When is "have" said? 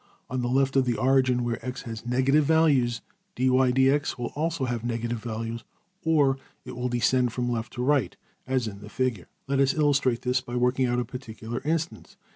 4.65-4.83